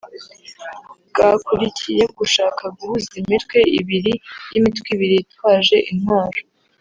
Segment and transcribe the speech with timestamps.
[1.09, 4.13] bwakurikiye gushaka guhuza imitwe ibiri
[4.51, 6.39] y’iimitwe ibiri yitwaje intwaro”